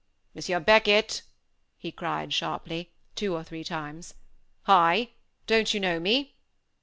"Monsieur 0.33 0.59
Beckett," 0.59 1.21
he 1.77 1.91
cried 1.91 2.33
sharply, 2.33 2.91
two 3.13 3.35
or 3.35 3.43
three 3.43 3.63
times, 3.63 4.15
"Hi! 4.63 5.11
don't 5.45 5.75
you 5.75 5.79
know 5.79 5.99
me?" 5.99 6.33